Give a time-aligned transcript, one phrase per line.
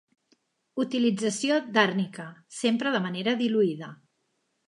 [0.83, 2.25] Utilització d'àrnica
[2.61, 3.93] sempre de manera diluïda.